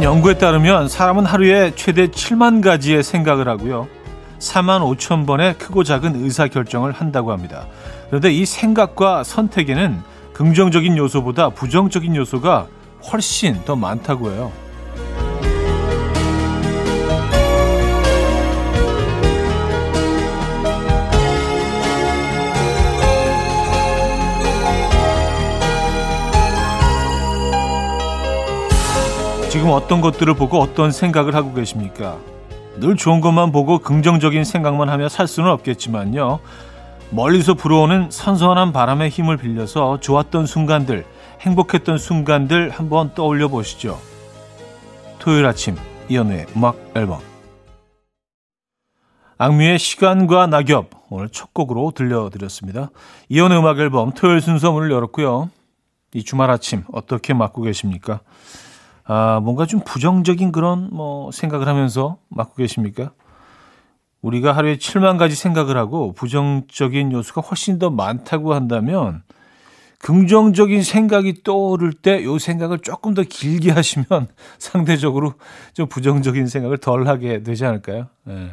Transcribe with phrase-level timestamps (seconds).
[0.00, 3.86] 한 연구에 따르면 사람은 하루에 최대 7만 가지의 생각을 하고요.
[4.38, 7.66] 4만 5천 번의 크고 작은 의사결정을 한다고 합니다.
[8.08, 10.00] 그런데 이 생각과 선택에는
[10.32, 12.66] 긍정적인 요소보다 부정적인 요소가
[13.12, 14.50] 훨씬 더 많다고 해요.
[29.50, 32.16] 지금 어떤 것들을 보고 어떤 생각을 하고 계십니까?
[32.78, 36.38] 늘 좋은 것만 보고 긍정적인 생각만 하며 살 수는 없겠지만요.
[37.10, 41.04] 멀리서 불어오는 선선한 바람의 힘을 빌려서 좋았던 순간들,
[41.40, 43.98] 행복했던 순간들 한번 떠올려 보시죠.
[45.18, 45.74] 토요일 아침
[46.08, 47.18] 이연우의 음악 앨범
[49.36, 52.90] 악뮤의 시간과 낙엽 오늘 첫 곡으로 들려드렸습니다.
[53.28, 55.50] 이연우의 음악 앨범 토요일 순서 문을 열었고요.
[56.14, 58.20] 이 주말 아침 어떻게 맞고 계십니까?
[59.12, 63.10] 아, 뭔가 좀 부정적인 그런 뭐 생각을 하면서 맡고 계십니까?
[64.22, 69.24] 우리가 하루에 7만 가지 생각을 하고 부정적인 요소가 훨씬 더 많다고 한다면
[69.98, 74.28] 긍정적인 생각이 떠오를 때 요 생각을 조금 더 길게 하시면
[74.60, 75.34] 상대적으로
[75.72, 78.06] 좀 부정적인 생각을 덜 하게 되지 않을까요?
[78.28, 78.52] 예.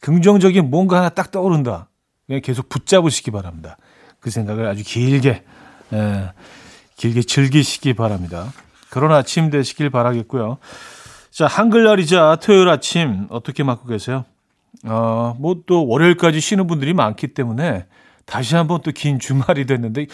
[0.00, 1.88] 긍정적인 뭔가 하나 딱 떠오른다.
[2.26, 3.78] 그냥 계속 붙잡으시기 바랍니다.
[4.20, 5.44] 그 생각을 아주 길게,
[5.94, 6.32] 예,
[6.96, 8.52] 길게 즐기시기 바랍니다.
[8.94, 10.58] 그런 아침 되시길 바라겠고요.
[11.32, 14.24] 자, 한글날이자 토요일 아침 어떻게 맞고 계세요?
[14.84, 17.86] 어, 뭐 또 월요일까지 쉬는 분들이 많기 때문에
[18.24, 20.06] 다시 한번 또 긴 주말이 됐는데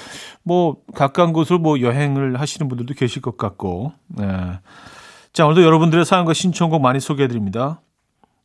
[0.43, 3.93] 뭐 가까운 곳으로 뭐 여행을 하시는 분들도 계실 것 같고.
[4.09, 4.27] 네.
[5.35, 7.83] 자, 오늘도 여러분들의 사연과 신청곡 많이 소개해 드립니다.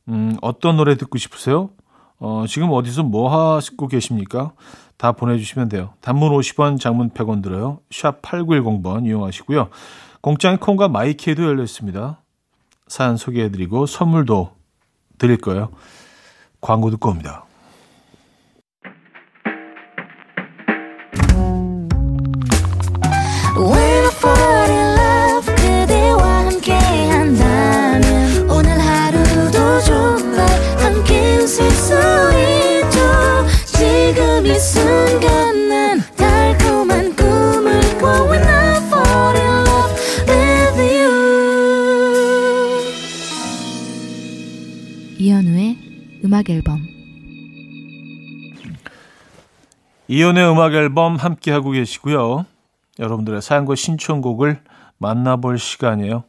[0.10, 1.70] 음, 어떤 노래 듣고 싶으세요?
[2.20, 4.54] 어, 지금 어디서 뭐 하시고 계십니까?
[4.98, 5.94] 다 보내주시면 돼요.
[6.02, 7.80] 단문 50원, 장문 100원 들어요.
[7.92, 9.70] 샵 8910번 이용하시고요.
[10.22, 12.22] 공장의 콩과 마이키에도 열려 있습니다.
[12.88, 14.52] 사연 소개해드리고 선물도
[15.18, 15.70] 드릴 거예요.
[16.62, 17.45] 광고 듣고 옵니다.
[46.36, 46.86] 음악 앨범
[50.08, 52.46] 이연의 음악 앨범 함께 하고 계시고요.
[53.00, 54.62] 여러분들의 사연과 신청곡을
[54.98, 56.24] 만나볼 시간이에요.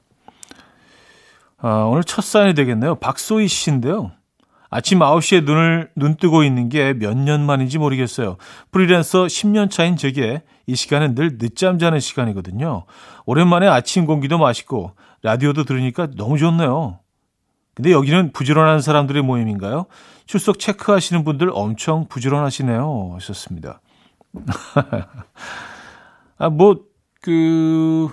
[1.58, 2.94] 아, 오늘 첫 사연이 되겠네요.
[2.96, 4.12] 박소희 씨인데요.
[4.70, 8.36] 아침 9시에 눈을 눈 뜨고 있는 게 몇 년 만인지 모르겠어요.
[8.70, 12.84] 프리랜서 10년 차인 제게 이 시간은 늘 늦잠 자는 시간이거든요.
[13.26, 17.00] 오랜만에 아침 공기도 맛있고 라디오도 들으니까 너무 좋네요.
[17.74, 19.86] 근데 여기는 부지런한 사람들의 모임인가요?
[20.26, 23.10] 출석 체크하시는 분들 엄청 부지런하시네요.
[23.14, 23.80] 하셨습니다.
[26.38, 26.76] 아, 뭐,
[27.22, 28.08] 그,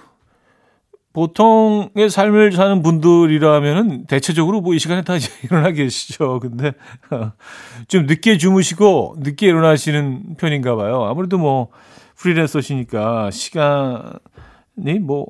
[1.14, 5.14] 보통의 삶을 사는 분들이라면은 대체적으로 뭐 이 시간에 다
[5.44, 6.40] 일어나 계시죠.
[6.40, 6.74] 근데
[7.88, 11.04] 좀 늦게 주무시고 늦게 일어나시는 편인가 봐요.
[11.04, 11.70] 아무래도 뭐
[12.16, 15.28] 프리랜서시니까 시간이 뭐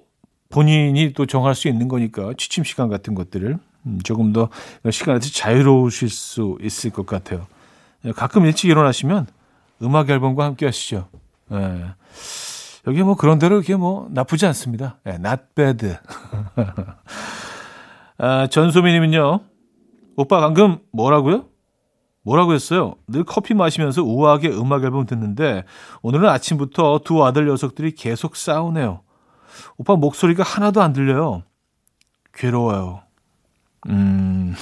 [0.49, 4.49] 본인이 또 정할 수 있는 거니까 취침 시간 같은 것들을 음, 조금 더
[4.89, 7.47] 시간에서 자유로우실 수 있을 것 같아요.
[8.05, 9.27] 예, 가끔 일찍 일어나시면
[9.81, 11.07] 음악 앨범과 함께 하시죠.
[11.51, 11.85] 예.
[12.87, 14.99] 여기 뭐 그런 대로 이게 뭐 나쁘지 않습니다.
[15.07, 15.97] 예, not bad.
[18.17, 19.39] 아, 전소민님은요.
[20.15, 21.45] 오빠 방금 뭐라고요?
[22.23, 22.95] 뭐라고 했어요?
[23.07, 25.63] 늘 커피 마시면서 우아하게 음악 앨범 듣는데
[26.01, 29.01] 오늘은 아침부터 두 아들 녀석들이 계속 싸우네요.
[29.77, 31.43] 오빠 목소리가 하나도 안 들려요.
[32.33, 33.01] 괴로워요.
[33.89, 34.55] 음,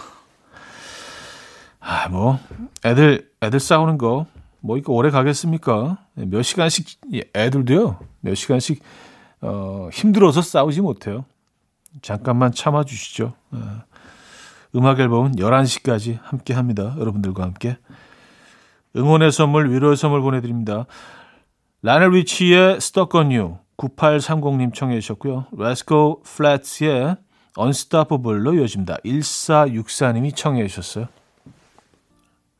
[1.80, 2.40] 아, 뭐,
[2.86, 4.26] 애들, 애들 싸우는 거,
[4.60, 5.98] 뭐, 이거 오래 가겠습니까?
[6.16, 7.02] 몇 시간씩,
[7.36, 8.82] 애들도요, 몇 시간씩,
[9.42, 11.26] 어, 힘들어서 싸우지 못해요.
[12.02, 13.34] 잠깐만 참아주시죠.
[13.52, 13.84] 어,
[14.76, 16.96] 음악 앨범은 11시까지 함께 합니다.
[16.98, 17.78] 여러분들과 함께.
[18.96, 20.86] 응원의 선물, 위로의 선물 보내드립니다.
[21.82, 22.14] 라넬
[22.78, 25.48] Stuck on You 9830님 청해 주셨고요.
[25.52, 27.16] Rascal Flatts의
[27.56, 28.98] Unstoppable로 이어집니다.
[29.04, 31.08] 1464님이 청해 주셨어요.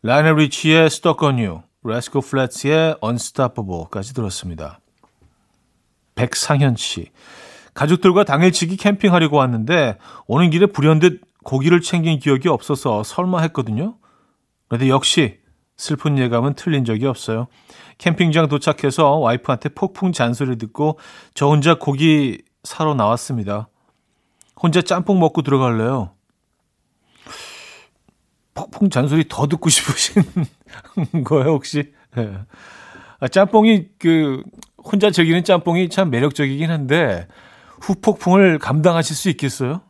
[0.04, 4.80] 리치의 Stuck on You, Rascal Flatts의 Unstoppable까지 들었습니다.
[6.16, 7.12] 백상현 씨.
[7.74, 9.98] 가족들과 당일치기 캠핑하려고 왔는데
[10.28, 13.98] 오는 길에 불현듯 고기를 챙긴 기억이 없어서 설마 했거든요.
[14.68, 15.40] 그런데 역시
[15.78, 17.48] 슬픈 예감은 틀린 적이 없어요.
[17.98, 21.00] 캠핑장 도착해서 와이프한테 폭풍 잔소리 듣고
[21.34, 23.70] 저 혼자 고기 사러 나왔습니다.
[24.62, 26.12] 혼자 짬뽕 먹고 들어갈래요.
[28.54, 30.24] 펑펑 잔소리 더 듣고 싶으신
[31.26, 31.94] 거예요, 혹시?
[32.16, 32.38] 네.
[33.22, 34.44] 아, 짬뽕이 그
[34.78, 37.28] 혼자 즐기는 짬뽕이 참 매력적이긴 한데
[37.82, 39.82] 후폭풍을 감당하실 수 있겠어요?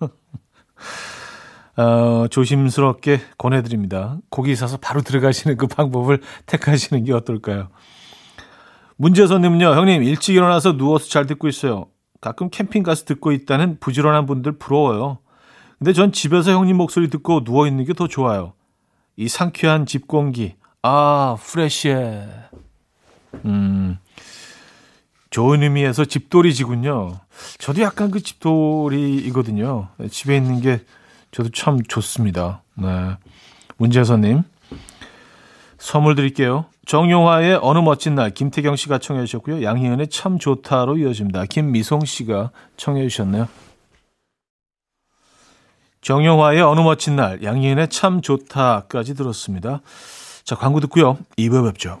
[1.76, 4.18] 어, 조심스럽게 권해드립니다.
[4.30, 7.68] 고기 사서 바로 들어가시는 그 방법을 택하시는 게 어떨까요?
[8.96, 11.86] 문재선님은요, 형님, 일찍 일어나서 누워서 잘 듣고 있어요.
[12.20, 15.18] 가끔 캠핑 가서 듣고 있다는 부지런한 분들 부러워요.
[15.78, 18.52] 근데 전 집에서 형님 목소리 듣고 누워있는 게 더 좋아요.
[19.16, 20.54] 이 상쾌한 집 공기.
[20.82, 22.26] 아, 프레쉬해.
[23.44, 23.98] 음,
[25.30, 27.20] 좋은 의미에서 집돌이지군요.
[27.58, 29.88] 저도 약간 그 집돌이이거든요.
[30.10, 30.80] 집에 있는 게
[31.30, 32.62] 저도 참 좋습니다.
[32.74, 33.16] 네.
[33.78, 34.42] 문재선님.
[35.78, 36.66] 선물 드릴게요.
[36.86, 39.62] 정용화의 어느 멋진 날 김태경 씨가 청해 주셨고요.
[39.62, 41.46] 양희은의 참 좋다로 이어집니다.
[41.46, 43.48] 김미송 씨가 청해 주셨네요.
[46.02, 49.80] 정용화의 어느 멋진 날 양희은의 참 좋다까지 들었습니다.
[50.44, 51.18] 자 광고 듣고요.
[51.38, 52.00] 2부에 뵙죠.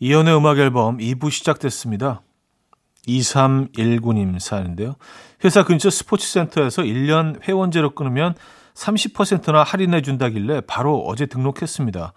[0.00, 2.22] 이현우의 음악 앨범 2부 시작됐습니다.
[3.06, 4.96] 2319님 사연인데요.
[5.44, 8.34] 회사 근처 스포츠센터에서 1년 회원제로 끊으면
[8.74, 12.14] 30%나 할인해 준다길래 바로 어제 등록했습니다.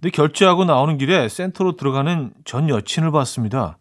[0.00, 3.78] 근데 결제하고 나오는 길에 센터로 들어가는 전 여친을 봤습니다.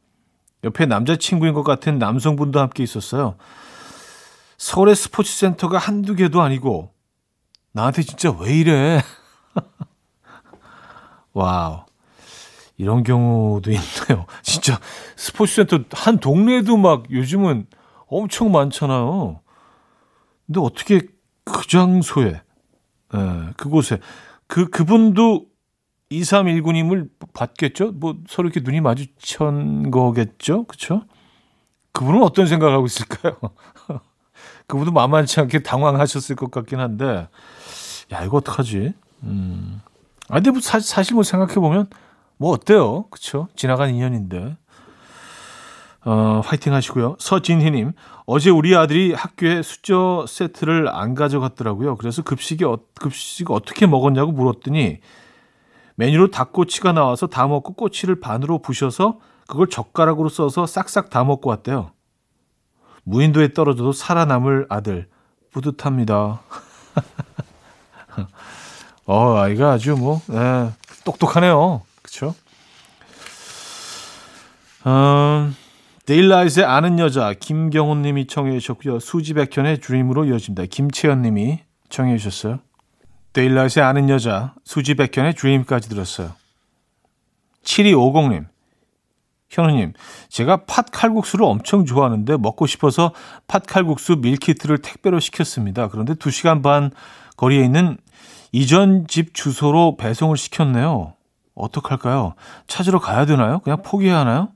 [0.63, 3.35] 옆에 남자친구인 것 같은 남성분도 함께 있었어요.
[4.57, 6.91] 서울의 스포츠센터가 한두 개도 아니고
[7.71, 9.01] 나한테 진짜 왜 이래?
[11.33, 11.88] 와우.
[12.79, 14.25] 이런 경우도 있네요.
[14.41, 14.79] 진짜
[15.17, 17.67] 스포츠센터 한 동네에도 막 요즘은
[18.07, 19.41] 엄청 많잖아요.
[20.47, 21.01] 근데 어떻게
[21.43, 22.41] 그 장소에,
[23.13, 23.99] 예, 그곳에,
[24.47, 25.45] 그, 그분도
[26.09, 27.91] 2319님을 봤겠죠?
[27.91, 30.63] 뭐 서로 이렇게 눈이 마주친 거겠죠?
[30.63, 31.03] 그쵸?
[31.91, 33.37] 그분은 어떤 생각하고 있을까요?
[34.67, 37.27] 그분도 만만치 않게 당황하셨을 것 같긴 한데,
[38.13, 38.93] 야, 이거 어떡하지?
[39.23, 39.81] 음.
[40.29, 41.89] 아, 근데 뭐 사, 사실 뭐 생각해보면
[42.39, 43.03] 뭐 어때요?
[43.11, 43.49] 그쵸?
[43.55, 44.57] 지나간 인연인데.
[46.05, 47.17] 어, 화이팅 하시고요.
[47.19, 47.91] 서진희님,
[48.25, 51.97] 어제 우리 아들이 학교에 수저 세트를 안 가져갔더라고요.
[51.97, 55.01] 그래서 급식이, 어, 급식 어떻게 먹었냐고 물었더니
[55.95, 61.91] 메뉴로 닭꼬치가 나와서 다 먹고 꼬치를 반으로 부셔서 그걸 젓가락으로 써서 싹싹 다 먹고 왔대요.
[63.03, 65.09] 무인도에 떨어져도 살아남을 아들.
[65.51, 66.41] 뿌듯합니다.
[69.05, 70.71] 어, 아이가 아주 뭐, 예,
[71.03, 71.81] 똑똑하네요.
[72.19, 72.35] 그쵸?
[74.85, 75.55] 음,
[76.05, 78.99] 데일라이트의 아는 여자, 김경훈 님이 청해 주셨고요.
[78.99, 80.65] 수지 백현의 Dream으로 이어집니다.
[80.65, 81.59] 김채연 님이
[81.89, 82.59] 청해 주셨어요.
[83.33, 86.33] 데일라이트의 아는 여자, 수지 백현의 Dream까지 들었어요.
[87.63, 88.47] 7250님,
[89.49, 89.93] 현우님,
[90.29, 93.13] 제가 팥 칼국수를 엄청 좋아하는데 먹고 싶어서
[93.47, 95.87] 팥 칼국수 밀키트를 택배로 시켰습니다.
[95.87, 96.91] 그런데 2시간 반
[97.37, 97.97] 거리에 있는
[98.51, 101.13] 이전 집 주소로 배송을 시켰네요.
[101.59, 102.33] 어떡할까요?
[102.67, 103.59] 찾으러 가야 되나요?
[103.59, 104.49] 그냥 포기해야 하나요?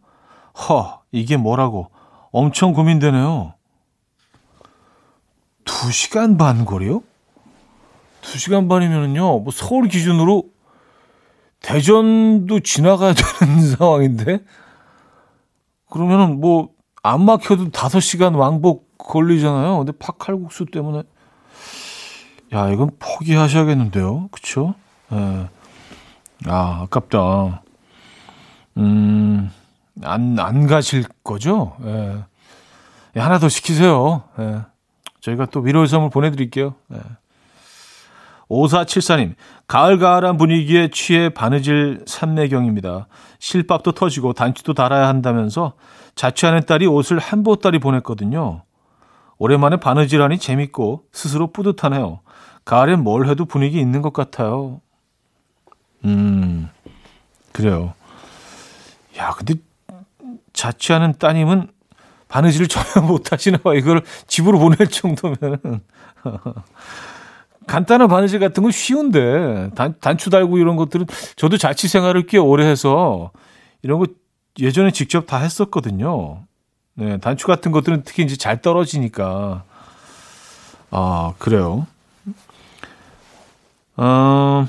[0.58, 1.90] 허, 이게 뭐라고.
[2.32, 3.54] 엄청 고민되네요.
[5.66, 7.02] 2시간 반 거리요?
[8.22, 10.46] 2시간 반이면은요, 뭐 서울 기준으로
[11.62, 14.40] 대전도 지나가야 되는 상황인데?
[15.90, 16.70] 그러면은 뭐,
[17.04, 19.78] 안 막혀도 5시간 왕복 걸리잖아요.
[19.78, 21.04] 근데 팥칼국수 때문에
[22.54, 24.30] 야, 이건 포기하셔야겠는데요.
[24.32, 24.76] 그쵸?
[25.12, 25.48] 예.
[26.48, 27.64] 아, 아깝다.
[28.78, 29.52] 음,
[30.04, 31.76] 안, 안 가실 거죠?
[31.86, 32.24] 예.
[33.16, 34.24] 예, 하나 더 시키세요.
[34.40, 34.62] 예.
[35.22, 36.76] 저희가 또 위로의 선물 보내드릴게요.
[36.94, 36.98] 예.
[38.50, 39.36] 5474님,
[39.68, 43.08] 가을가을한 분위기에 취해 바느질 삼매경입니다.
[43.40, 45.74] 실밥도 터지고 단추도 달아야 한다면서
[46.16, 48.64] 자취하는 딸이 옷을 한 보따리 보냈거든요.
[49.38, 52.20] 오랜만에 바느질하니 재밌고 스스로 뿌듯하네요.
[52.66, 54.82] 가을엔 뭘 해도 분위기 있는 것 같아요.
[56.06, 56.70] 음,
[57.52, 57.94] 그래요.
[59.18, 59.56] 야, 근데
[60.54, 61.70] 자취하는 따님은
[62.28, 63.74] 바느질을 전혀 못하시나 봐.
[63.76, 65.82] 이걸 집으로 보낼 정도면.
[67.68, 71.06] 간단한 바느질 같은 건 쉬운데, 단, 단추 달고 이런 것들은
[71.38, 73.32] 저도 자취 생활을 꽤 오래 해서
[73.84, 74.08] 이런 거
[74.60, 76.44] 예전에 직접 다 했었거든요.
[76.96, 79.64] 네, 단추 같은 것들은 특히 이제 잘 떨어지니까
[80.92, 81.88] 아, 그래요.
[83.96, 84.68] 어,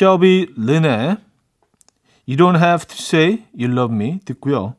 [0.00, 1.18] 셔비 린의
[2.26, 4.76] You don't have to say you love me 듣고요.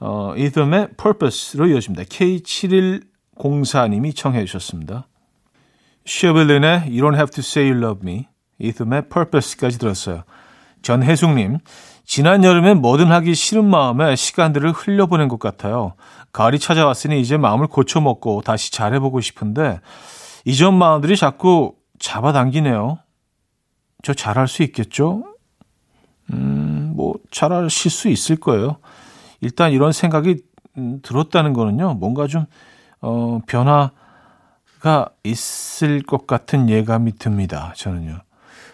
[0.00, 2.04] 어, 이듬의 purpose로 이어집니다.
[2.04, 5.06] K7104님이 청해 주셨습니다.
[6.04, 10.24] 셔비 린의 You don't have to say you love me 이듬의 purpose까지 들었어요.
[10.82, 11.60] 전혜숙님,
[12.04, 15.94] 지난 여름에 뭐든 하기 싫은 마음에 시간들을 흘려보낸 것 같아요.
[16.34, 19.80] 가을이 찾아왔으니 이제 마음을 고쳐먹고 다시 잘해보고 싶은데
[20.44, 22.98] 이전 마음들이 자꾸 잡아당기네요.
[24.02, 25.24] 저 잘할 수 있겠죠?
[26.32, 28.76] 음, 뭐 잘하실 수 있을 거예요.
[29.40, 30.42] 일단 이런 생각이
[30.78, 31.94] 음, 들었다는 거는요.
[31.94, 32.46] 뭔가 좀
[33.00, 37.72] 어, 변화가 있을 것 같은 예감이 듭니다.
[37.76, 38.20] 저는요.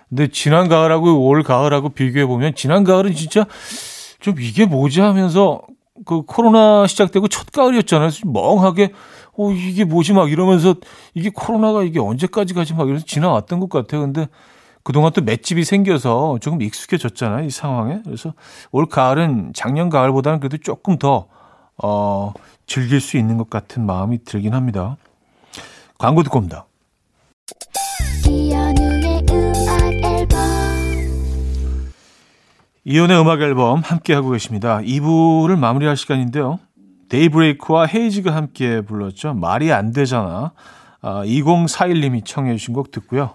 [0.09, 3.47] 근데 지난 가을하고 올 가을하고 비교해 보면 지난 가을은 진짜
[4.21, 5.63] 좀 이게 뭐지 하면서
[6.05, 8.11] 그 코로나 시작되고 첫 가을이었잖아요.
[8.27, 8.93] 멍하게
[9.39, 10.75] 어 이게 뭐지 막 이러면서
[11.15, 14.03] 이게 코로나가 이게 언제까지 가지 막 이러면서 지나왔던 것 같아요.
[14.03, 14.29] 근데
[14.87, 17.45] 그동안 또 맷집이 생겨서 조금 익숙해졌잖아요.
[17.45, 18.03] 이 상황에.
[18.05, 18.35] 그래서
[18.71, 21.27] 올 가을은 작년 가을보다는 그래도 조금 더
[21.77, 22.33] 어,
[22.67, 24.97] 즐길 수 있는 것 같은 마음이 들긴 합니다.
[25.99, 26.67] 광고 듣고 옵니다.
[32.85, 34.79] 이연의 음악 앨범 함께하고 계십니다.
[34.79, 36.61] 2부를 마무리할 시간인데요.
[37.09, 39.35] 데이브레이크와 헤이즈가 함께 불렀죠.
[39.35, 40.53] 말이 안 되잖아.
[41.01, 43.35] 아, 2041님이 청해 주신 곡 듣고요.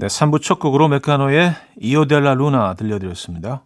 [0.00, 3.64] 네, 3부 첫 곡으로 메카노의 이오델라 루나 들려드렸습니다.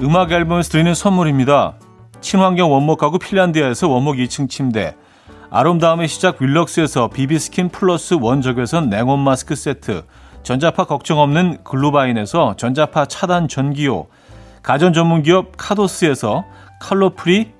[0.00, 1.74] 음악 앨범에서 드리는 선물입니다.
[2.20, 4.94] 친환경 원목 가구 핀란드에서 원목 2층 침대
[5.50, 10.04] 아름다움의 시작 윌럭스에서 비비스킨 플러스 원적외선 냉온 마스크 세트
[10.44, 14.06] 전자파 걱정 없는 글루바인에서 전자파 차단 전기요
[14.62, 16.44] 가전 전문기업 카도스에서
[16.80, 17.55] 칼로프리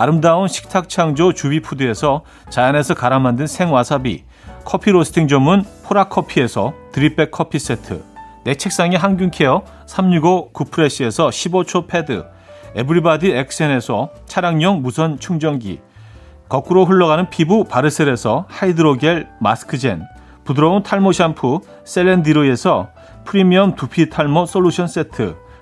[0.00, 4.24] 아름다운 식탁 창조 주비푸드에서 자연에서 갈아 만든 생와사비,
[4.64, 8.02] 커피 로스팅 전문 포라커피에서 드립백 커피 세트,
[8.42, 12.24] 내 책상의 항균care 365 구프레시에서 15초 패드
[12.76, 15.80] 에브리바디 엑센에서 차량용 무선 충전기
[16.48, 20.06] 거꾸로 흘러가는 피부 바르셀에서 하이드로겔 마스크젠
[20.44, 22.88] 부드러운 탈모 샴푸 셀렌디로에서
[23.26, 25.36] 프리미엄 두피 탈모 솔루션 세트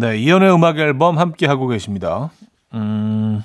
[0.00, 2.30] 네, 이연의 음악 앨범 함께 하고 계십니다.
[2.72, 3.42] 음,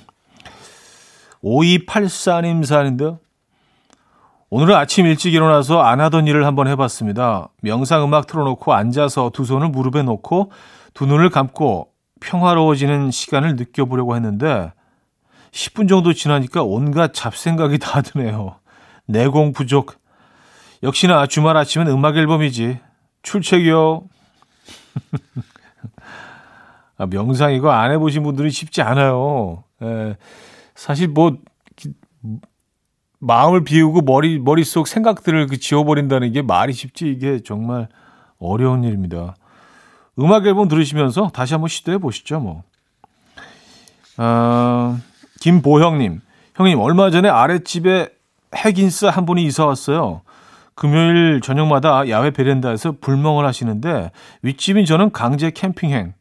[1.42, 3.18] 5284님 사인데요.
[4.50, 7.48] 오늘은 아침 일찍 일어나서 안 하던 일을 한번 해봤습니다.
[7.60, 10.52] 명상 음악 틀어놓고 앉아서 두 손을 무릎에 놓고
[10.94, 11.88] 두 눈을 감고
[12.20, 14.72] 평화로워지는 시간을 느껴보려고 했는데
[15.50, 18.60] 10분 정도 지나니까 온갖 잡생각이 다 드네요.
[19.06, 19.96] 내공 부족.
[20.84, 22.78] 역시나 주말 아침은 음악 앨범이지.
[23.22, 24.04] 출첵이요.
[26.96, 29.64] 아, 명상 이거 안 해보신 분들은 쉽지 않아요.
[29.82, 30.16] 예,
[30.74, 31.38] 사실 뭐
[33.18, 37.88] 마음을 비우고 머리 머릿속 생각들을 그 지워버린다는 게 말이 쉽지 이게 정말
[38.38, 39.34] 어려운 일입니다.
[40.18, 42.62] 음악 앨범 들으시면서 다시 한번 시도해 보시죠, 뭐.
[44.16, 44.98] 아,
[45.40, 46.20] 김보형님,
[46.54, 48.10] 형님 얼마 전에 아랫집에
[48.54, 50.22] 핵인싸 한 분이 이사 왔어요.
[50.74, 54.10] 금요일 저녁마다 야외 베란다에서 불멍을 하시는데
[54.42, 56.14] 윗집인 저는 강제 캠핑행.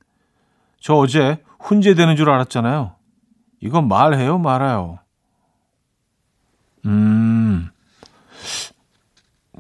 [0.84, 2.92] 저 어제 훈제되는 줄 알았잖아요.
[3.62, 5.00] 이건 말해요, 말아요.
[6.86, 7.70] 음,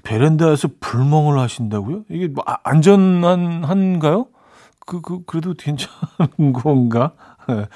[0.03, 2.03] 베란다에서 불멍을 하신다고요?
[2.10, 4.27] 이게 뭐 아, 안전한 한가요?
[4.86, 7.13] 그, 그, 그래도 괜찮은 건가?
[7.48, 7.68] 네.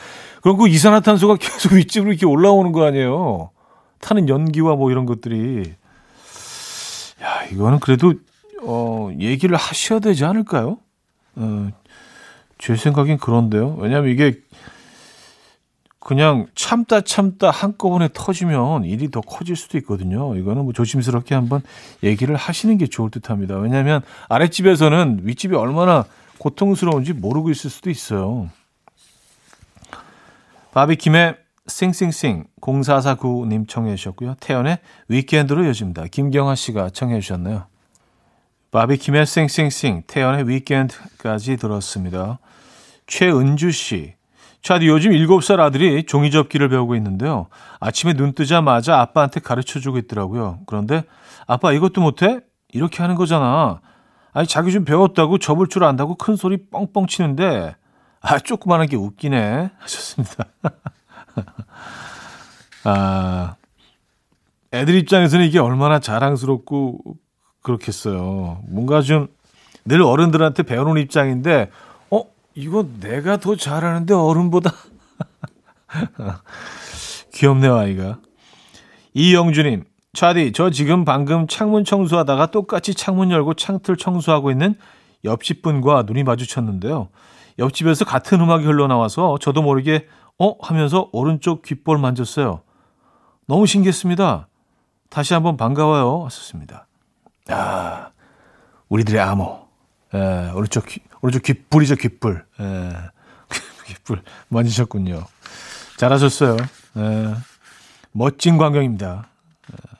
[0.41, 3.51] 그럼 그 이산화탄소가 계속 윗집으로 이렇게 올라오는 거 아니에요?
[4.01, 5.73] 타는 연기와 뭐 이런 것들이.
[7.23, 8.13] 야, 이거는 그래도,
[8.63, 10.79] 어, 얘기를 하셔야 되지 않을까요?
[11.37, 11.69] 어,
[12.57, 13.75] 제 생각엔 그런데요.
[13.79, 14.41] 왜냐하면 이게
[15.99, 20.37] 그냥 참다 참다 한꺼번에 터지면 일이 더 커질 수도 있거든요.
[20.37, 21.61] 이거는 뭐 조심스럽게 한번
[22.01, 23.57] 얘기를 하시는 게 좋을 듯 합니다.
[23.57, 26.05] 왜냐하면 아랫집에서는 윗집이 얼마나
[26.37, 28.49] 고통스러운지 모르고 있을 수도 있어요.
[30.71, 31.35] 바비킴의
[31.67, 34.35] 싱싱싱 0449님 청해 주셨고요.
[34.39, 36.05] 태연의 위켄드로 이어집니다.
[36.07, 37.65] 김경아 씨가 청해 주셨네요.
[38.71, 42.39] 바비킴의 싱싱싱 태연의 위켄드까지 들었습니다.
[43.07, 44.15] 최은주 씨.
[44.61, 47.47] 차디 요즘 7살 아들이 종이접기를 배우고 있는데요.
[47.79, 50.59] 아침에 눈 뜨자마자 아빠한테 가르쳐 주고 있더라고요.
[50.65, 51.03] 그런데
[51.45, 52.39] 아빠 이것도 못해?
[52.73, 53.79] 이렇게 하는 거잖아.
[54.33, 57.75] 아니 자기 좀 배웠다고 접을 줄 안다고 큰 소리 뻥뻥 치는데
[58.19, 60.45] 아 조그마한 게 웃기네 하셨습니다.
[62.83, 63.55] 아
[64.73, 66.99] 애들 입장에서는 이게 얼마나 자랑스럽고
[67.61, 68.63] 그렇겠어요.
[68.67, 69.37] 뭔가 좀
[69.87, 71.69] 늘 어른들한테 배우는 입장인데
[72.57, 74.73] 이거 내가 더 잘하는데 어른보다.
[77.31, 78.17] 귀엽네요 아이가.
[79.13, 84.73] 이영주님 차디 저 지금 방금 창문 청소하다가 똑같이 창문 열고 창틀 청소하고 있는
[85.23, 87.09] 옆집 분과 눈이 마주쳤는데요.
[87.59, 90.07] 옆집에서 같은 음악이 흘러나와서 저도 모르게
[90.39, 90.55] 어?
[90.59, 92.61] 하면서 오른쪽 귓볼 만졌어요.
[93.45, 94.47] 너무 신기했습니다.
[95.11, 96.25] 다시 한번 반가워요.
[96.25, 96.87] 하셨습니다.
[97.49, 98.09] 아
[98.89, 99.67] 우리들의 암호.
[100.15, 102.45] 에, 오른쪽 귀, 오른쪽 귓불이죠, 귓불.
[102.59, 102.93] 예.
[103.85, 105.25] 귓불 만지셨군요.
[105.97, 106.57] 잘하셨어요.
[106.97, 107.35] 예.
[108.11, 109.27] 멋진 광경입니다.
[109.71, 109.97] 예.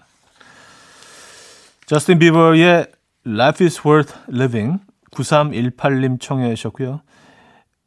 [1.86, 2.88] 저스틴 비버의
[3.26, 4.80] Life is Worth Living
[5.12, 7.02] 9318님 청해 주셨고요.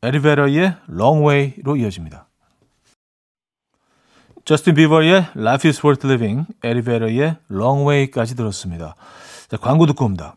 [0.03, 2.27] 에리베러의 Long Way로 이어집니다.
[4.45, 8.97] 저스틴 비버의 Life is Worth Living, 에리베러의 Long Way까지 들었습니다.
[9.49, 10.37] 자, 광고 듣고 옵니다.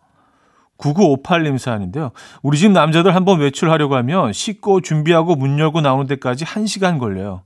[0.81, 2.11] 9958님 사연인데요.
[2.41, 7.43] 우리 집 남자들 한번 외출하려고 하면 씻고 준비하고 문 열고 나오는 데까지 1시간 걸려요.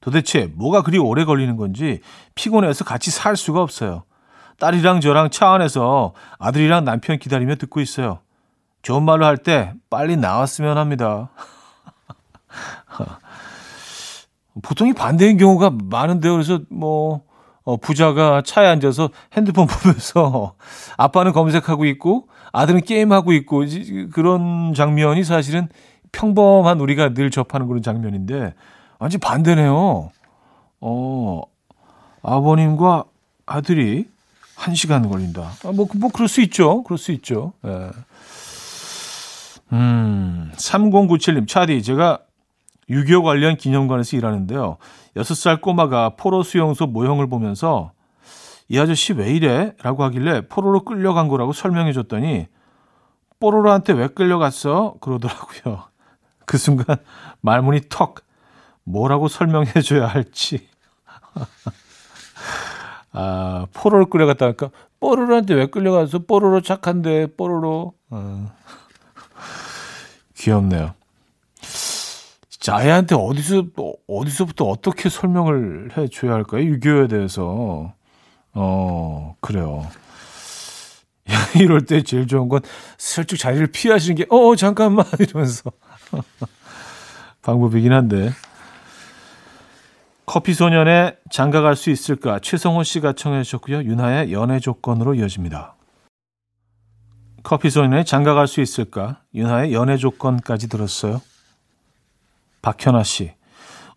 [0.00, 2.00] 도대체 뭐가 그리 오래 걸리는 건지
[2.34, 4.04] 피곤해서 같이 살 수가 없어요.
[4.58, 8.20] 딸이랑 저랑 차 안에서 아들이랑 남편 기다리며 듣고 있어요.
[8.82, 11.30] 좋은 말로 할 때 빨리 나왔으면 합니다.
[14.62, 16.32] 보통이 반대인 경우가 많은데요.
[16.32, 17.22] 그래서 뭐
[17.64, 20.54] 어, 부자가 차에 앉아서 핸드폰 보면서
[20.98, 23.64] 아빠는 검색하고 있고 아들은 게임하고 있고
[24.12, 25.68] 그런 장면이 사실은
[26.12, 28.54] 평범한 우리가 늘 접하는 그런 장면인데
[29.00, 30.10] 완전 반대네요.
[30.80, 31.42] 어,
[32.22, 33.04] 아버님과
[33.44, 34.06] 아들이
[34.54, 35.50] 한 시간 걸린다.
[35.64, 36.84] 아, 뭐, 뭐, 그럴 수 있죠.
[36.84, 37.54] 그럴 수 있죠.
[37.66, 37.90] 예.
[39.72, 42.20] 음, 3097님, 차디, 제가
[42.88, 44.76] 유교 관련 기념관에서 일하는데요.
[45.16, 47.90] 6살 꼬마가 포로 수용소 모형을 보면서
[48.68, 49.74] 이 아저씨 왜 이래?
[49.82, 52.46] 라고 하길래 포로로 끌려간 거라고 설명해 줬더니
[53.40, 54.94] 뽀로로한테 왜 끌려갔어?
[55.00, 55.84] 그러더라고요.
[56.46, 56.96] 그 순간
[57.40, 58.16] 말문이 턱
[58.84, 60.68] 뭐라고 설명해 줘야 할지
[63.12, 64.70] 아, 포로로 끌려갔다 할까?
[65.00, 67.94] 뽀로로한테 왜 끌려가서 뽀로로 착한데, 뽀로로.
[68.10, 68.52] 어.
[70.36, 70.94] 귀엽네요.
[72.66, 73.66] 아이한테 어디서,
[74.08, 76.62] 어디서부터 어떻게 설명을 해 줘야 할까요?
[76.62, 77.92] 유교에 대해서.
[78.54, 79.86] 어, 그래요.
[81.56, 82.60] 이럴 때 제일 좋은 건
[82.98, 85.70] 슬쩍 자리를 피하시는 게, 어, 잠깐만, 이러면서.
[87.42, 88.30] 방법이긴 한데.
[90.26, 92.38] 커피 소년의 장가 갈 수 있을까?
[92.40, 93.82] 최성호 씨가 청해 주셨고요.
[93.82, 95.74] 윤하의 연애 조건으로 이어집니다.
[97.42, 99.20] 커피 소년의 장가 갈 수 있을까?
[99.34, 101.20] 윤하의 연애 조건까지 들었어요.
[102.62, 103.32] 박현아 씨.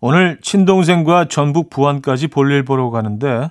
[0.02, 3.50] 오늘 친동생과 전북 부안까지 볼일 보러 가는데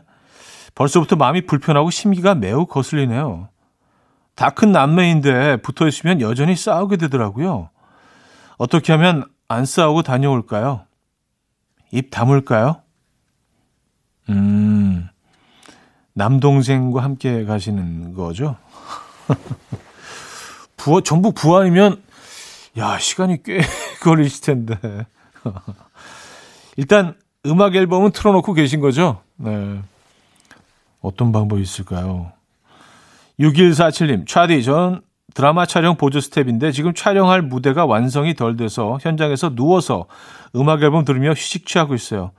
[0.77, 3.49] 벌써부터 마음이 불편하고 심기가 매우 거슬리네요.
[4.37, 7.71] 다 큰 남매인데 붙어 있으면 여전히 싸우게 되더라고요.
[8.59, 10.83] 어떻게 하면 안 싸우고 다녀올까요?
[11.91, 12.83] 입 다물까요?
[14.29, 15.09] 음,
[16.13, 18.57] 남동생과 함께 가시는 거죠?
[20.77, 22.03] 부어, 전북 부안이면,
[22.79, 23.61] 야, 시간이 꽤
[24.03, 25.07] 걸리실 텐데.
[26.77, 27.15] 일단,
[27.47, 29.23] 음악 앨범은 틀어놓고 계신 거죠?
[29.37, 29.81] 네.
[31.07, 32.33] 어떤 방법이 있을까요?
[33.39, 35.03] 6147님, 차디, 전
[35.35, 40.07] 드라마 촬영 보조 스텝인데 지금 촬영할 무대가 완성이 덜 돼서 현장에서 누워서
[40.57, 42.33] 음악 앨범 들으며 휴식 취하고 있어요.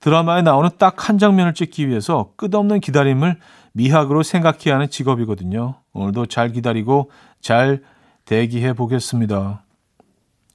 [0.00, 3.38] 드라마에 나오는 딱 한 장면을 찍기 위해서 끝없는 기다림을
[3.72, 5.76] 미학으로 생각해야 하는 직업이거든요.
[5.92, 7.82] 오늘도 잘 기다리고 잘
[8.24, 9.62] 대기해 보겠습니다.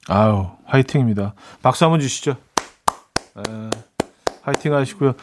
[0.08, 1.34] 아유, 화이팅입니다.
[1.62, 2.32] 박수 한번 주시죠.
[3.38, 3.70] 에,
[4.42, 5.14] 화이팅 하시고요.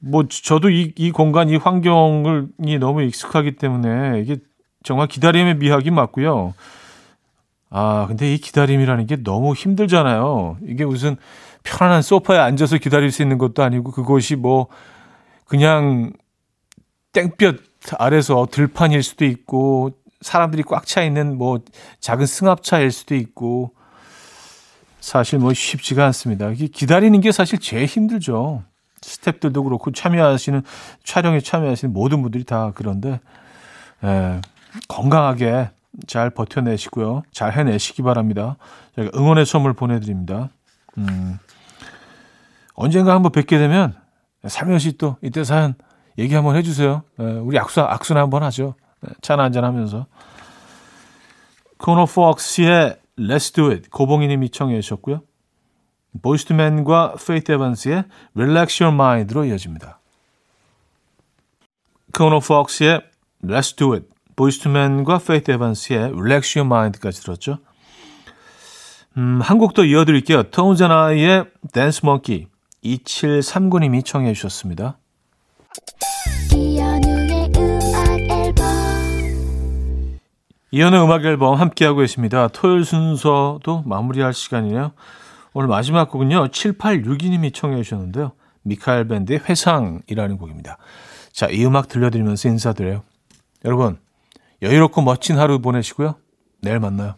[0.00, 4.36] 뭐 저도 이, 이 공간, 이 환경이 너무 익숙하기 때문에 이게
[4.84, 6.54] 정말 기다림의 미학이 맞고요.
[7.70, 10.58] 아, 근데 이 기다림이라는 게 너무 힘들잖아요.
[10.66, 11.16] 이게 무슨
[11.64, 14.68] 편안한 소파에 앉아서 기다릴 수 있는 것도 아니고 그것이 뭐
[15.44, 16.12] 그냥
[17.12, 17.62] 땡볕
[17.98, 21.60] 아래서 들판일 수도 있고 사람들이 꽉 차 있는 뭐
[22.00, 23.72] 작은 승합차일 수도 있고
[25.00, 26.50] 사실 뭐 쉽지가 않습니다.
[26.50, 28.62] 이게 기다리는 게 사실 제일 힘들죠.
[29.00, 30.62] 스탭들도 그렇고 참여하시는
[31.04, 33.20] 촬영에 참여하시는 모든 분들이 다 그런데
[34.04, 34.40] 에,
[34.88, 35.70] 건강하게
[36.06, 37.22] 잘 버텨내시고요.
[37.32, 38.56] 잘 해내시기 바랍니다.
[38.94, 40.50] 제가 응원의 선물 보내드립니다.
[40.98, 41.38] 음,
[42.74, 43.94] 언젠가 한번 뵙게 되면
[44.46, 45.74] 살며시 또 이때 사연
[46.18, 47.02] 얘기 한번 해주세요.
[47.18, 48.74] 에, 우리 악수, 악수나 한번 하죠.
[49.22, 50.06] 차나 한잔 하면서.
[51.78, 55.22] 코너 폭스의 Let's Do It 고봉이님이 청해 주셨고요.
[56.22, 58.04] 보이스투맨과 페이스 에반스의
[58.34, 60.00] Relax Your Mind로 이어집니다.
[62.16, 63.02] 코너 폭스의
[63.44, 67.58] Let's Do It 보이스투맨과 페이스 에반스의 Relax Your Mind까지 들었죠.
[69.16, 70.44] 음, 한 곡 더 이어드릴게요.
[70.90, 72.46] 아이의 Dance Monkey
[72.84, 74.98] 2739님이 청해 주셨습니다.
[80.70, 82.48] 이현우의 음악 앨범 함께하고 계십니다.
[82.48, 84.92] 토요일 순서도 마무리할 시간이네요.
[85.52, 86.48] 오늘 마지막 곡은요.
[86.48, 88.32] 7862님이 청해 주셨는데요.
[88.62, 90.78] 미카엘 밴드의 회상이라는 곡입니다.
[91.32, 93.02] 자, 이 음악 들려드리면서 인사드려요.
[93.64, 93.98] 여러분,
[94.62, 96.16] 여유롭고 멋진 하루 보내시고요.
[96.60, 97.14] 내일 만나요.